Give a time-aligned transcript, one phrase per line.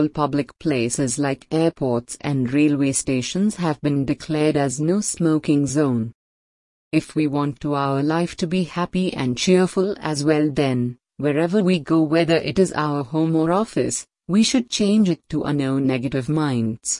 [0.00, 6.10] all public places like airports and railway stations have been declared as no smoking zone.
[6.90, 11.62] If we want to our life to be happy and cheerful as well then, wherever
[11.62, 15.52] we go whether it is our home or office, we should change it to a
[15.52, 16.98] no negative minds.